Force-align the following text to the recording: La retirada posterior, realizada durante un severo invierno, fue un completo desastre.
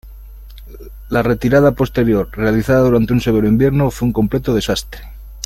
La 1.09 1.21
retirada 1.21 1.73
posterior, 1.73 2.27
realizada 2.31 2.79
durante 2.81 3.13
un 3.13 3.21
severo 3.21 3.47
invierno, 3.47 3.91
fue 3.91 4.07
un 4.07 4.13
completo 4.13 4.55
desastre. 4.55 5.01